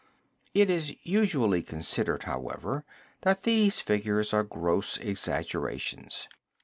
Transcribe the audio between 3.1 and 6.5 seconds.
that these figures are gross exaggerations.